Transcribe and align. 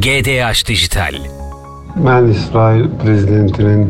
GDH 0.00 0.68
Dijital. 0.68 1.14
Mən 2.00 2.30
İsrail 2.32 2.86
prezidentinin 3.02 3.82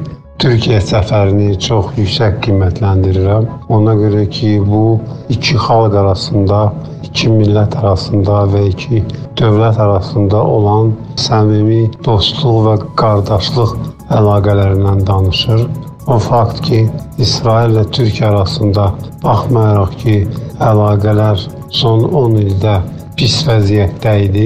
Türkiyə 0.43 0.81
səfərini 0.83 1.53
çox 1.63 1.93
yüksək 2.01 2.41
qiymətləndirirəm. 2.47 3.47
Ona 3.77 3.95
görə 4.01 4.25
ki, 4.35 4.57
bu 4.67 4.99
iki 5.31 5.55
xalq 5.67 5.95
arasında, 6.03 6.65
iki 7.07 7.31
millət 7.31 7.79
arasında 7.79 8.41
və 8.51 8.65
iki 8.73 9.05
dövlət 9.39 9.79
arasında 9.87 10.43
olan 10.57 10.91
səmimi 11.29 11.85
dostluq 12.09 12.59
və 12.67 12.77
qardaşlıq 12.99 13.79
əlaqələrindən 14.19 15.07
danışır. 15.07 15.67
O 16.11 16.19
fakt 16.19 16.65
ki, 16.67 16.89
İsrail 17.23 17.77
ilə 17.77 17.87
Türkiyə 17.95 18.33
arasında 18.33 18.91
baxmayaraq 19.23 19.99
ki, 20.03 20.23
əlaqələr 20.73 21.47
son 21.83 22.09
10 22.25 22.41
ildə 22.49 22.81
pis 23.21 23.35
vəziyyətdə 23.45 24.13
idi 24.25 24.45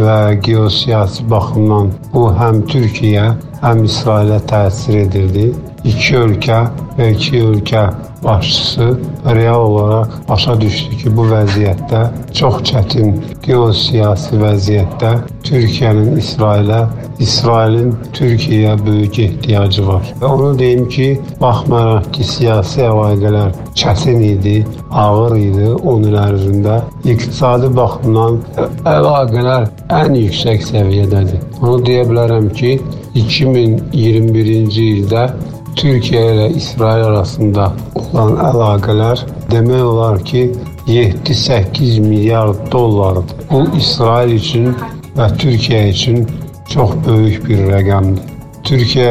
və 0.00 0.14
geosiyasi 0.46 1.26
baxımdan 1.28 1.90
bu 2.14 2.22
həm 2.38 2.62
Türkiyə, 2.70 3.24
həm 3.60 3.82
İsrailə 3.84 4.38
təsir 4.48 5.02
edirdi. 5.02 5.50
İki 5.84 6.16
ölkə 6.16 6.58
və 6.96 7.10
iki 7.12 7.42
ölkə 7.44 7.84
başçısı 8.24 8.86
real 9.34 9.60
olaraq 9.60 10.08
başa 10.28 10.60
düşdü 10.60 10.96
ki, 11.02 11.10
bu 11.16 11.26
vəziyyətdə 11.28 12.00
çox 12.38 12.62
çətin 12.70 13.18
geosiyasi 13.44 14.40
vəziyyətdə 14.40 15.10
Türkiyənin 15.44 16.16
İsrailə, 16.22 16.80
İsrailin 17.20 17.92
Türkiyəyə 18.16 18.78
böyük 18.86 19.18
ehtiyacı 19.26 19.86
var. 19.86 20.08
Və 20.22 20.32
onu 20.32 20.58
deyim 20.58 20.88
ki, 20.88 21.20
baxmayaraq 21.40 22.10
ki, 22.16 22.24
siyasi 22.32 22.86
əlaqələr 22.88 23.52
çətin 23.76 24.24
idi, 24.32 24.56
ağır 24.90 25.36
idi 25.36 25.70
10 25.94 26.10
il 26.10 26.20
ərzində, 26.24 26.80
iqtisadi 27.04 27.74
baxımdan 27.76 28.40
əlaqələr 28.88 29.68
ən 30.00 30.16
yüksək 30.16 30.64
səviyyədədir. 30.72 31.44
Onu 31.60 31.82
deyə 31.84 32.08
bilərəm 32.08 32.48
ki, 32.56 32.78
2021-ci 33.14 34.86
ildə 34.94 35.28
Türkiyə 35.76 36.22
ilə 36.32 36.46
İsrail 36.56 37.04
arasında 37.10 37.64
olan 37.98 38.36
əlaqələr 38.48 39.24
demək 39.50 39.82
olar 39.82 40.20
ki, 40.24 40.44
7-8 40.86 42.00
milyard 42.00 42.72
dollardır. 42.72 43.46
Bu 43.50 43.64
İsrail 43.78 44.36
üçün 44.36 44.70
və 45.16 45.28
Türkiyə 45.40 45.88
üçün 45.90 46.26
çox 46.70 46.94
böyük 47.06 47.48
bir 47.48 47.66
rəqəmdir. 47.72 48.23
Türkiyə, 48.64 49.10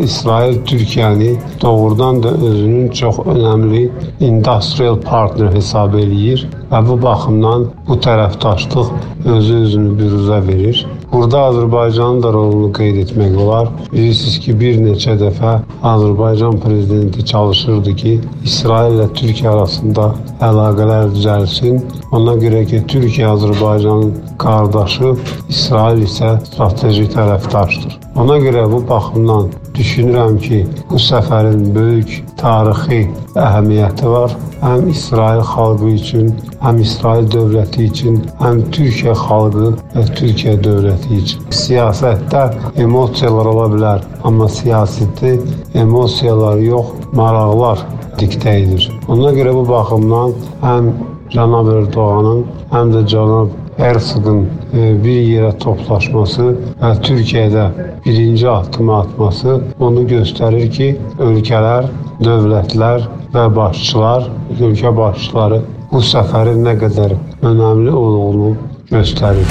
İsrail 0.00 0.64
Türkiyəni 0.64 1.36
doğrudan 1.62 2.22
da 2.22 2.28
özünün 2.28 2.88
çox 2.88 3.18
önəmli 3.18 3.90
industrial 4.20 4.96
partner 5.00 5.52
hesab 5.52 5.94
eləyir 5.94 6.46
və 6.70 6.80
bu 6.88 6.96
baxımdan 7.02 7.66
bu 7.88 7.98
tərəfdaşlıq 8.06 8.88
özü 9.34 9.58
özünü 9.64 9.92
büruzə 10.00 10.40
verir. 10.46 10.86
Burada 11.12 11.38
Azərbaycanın 11.50 12.22
da 12.22 12.32
rolunu 12.32 12.72
qeyd 12.72 12.96
etmək 13.02 13.36
olar. 13.44 13.68
Bilirsiniz 13.92 14.40
ki, 14.44 14.56
bir 14.60 14.80
neçə 14.80 15.18
dəfə 15.20 15.54
Azərbaycan 15.92 16.60
prezidenti 16.64 17.24
çalışırdı 17.24 17.94
ki, 18.02 18.16
İsrail 18.44 18.98
ilə 18.98 19.08
Türkiyə 19.20 19.52
arasında 19.52 20.10
əlaqələr 20.48 21.12
düzəlsin. 21.16 21.80
Ona 22.12 22.36
görə 22.40 22.64
ki, 22.68 22.82
Türkiyə 22.88 23.32
Azərbaycanın 23.36 24.12
qardaşı, 24.40 25.14
İsrail 25.48 26.04
isə 26.08 26.36
strateji 26.50 27.08
tərəfdaşdır. 27.16 27.98
Ona 28.18 28.34
görə 28.42 28.64
bu 28.66 28.80
baxımdan 28.88 29.44
düşünürəm 29.76 30.38
ki, 30.42 30.56
bu 30.90 30.98
səfərin 30.98 31.68
böyük 31.74 32.16
tarixi 32.40 33.04
əhəmiyyəti 33.38 34.08
var. 34.10 34.32
Həm 34.62 34.88
İsrail 34.90 35.42
xalqı 35.46 35.90
üçün, 35.98 36.32
həm 36.64 36.80
İsrail 36.82 37.28
dövləti 37.34 37.86
üçün, 37.92 38.16
həm 38.40 38.64
Türkiyə 38.74 39.14
xalqı 39.20 39.68
və 39.94 40.04
Türkiyə 40.18 40.56
dövləti 40.64 41.20
üçün. 41.20 41.46
Siyasətdə 41.60 42.42
emosiyalar 42.86 43.52
ola 43.52 43.68
bilər, 43.76 44.02
amma 44.26 44.50
siyasəti 44.56 45.36
emosiyalar 45.84 46.58
yox, 46.66 46.90
maraqlar 47.22 47.86
diktə 48.18 48.58
edir. 48.64 48.90
Ona 49.06 49.30
görə 49.38 49.54
bu 49.60 49.62
baxımdan 49.70 50.34
həm 50.66 50.90
cənab 51.36 51.70
Erdoğanın, 51.76 52.44
həm 52.74 52.94
də 52.96 53.06
cənab 53.14 53.54
Erfud'un 53.78 54.48
e, 54.74 55.04
bir 55.04 55.20
yere 55.20 55.58
toplaşması 55.58 56.56
ve 56.82 57.02
Türkiye'de 57.02 57.70
birinci 58.06 58.48
atımı 58.48 58.98
atması 58.98 59.60
onu 59.80 60.06
gösterir 60.06 60.70
ki 60.70 60.96
ülkeler, 61.20 61.84
devletler 62.24 63.08
ve 63.34 63.56
başçılar, 63.56 64.28
ülke 64.60 64.96
başçıları 64.96 65.62
bu 65.92 66.02
seferin 66.02 66.64
ne 66.64 66.78
kadar 66.78 67.12
önemli 67.42 67.90
olduğunu 67.90 68.56
gösterir. 68.90 69.46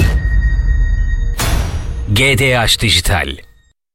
GDH 2.08 2.82
Dijital 2.82 3.47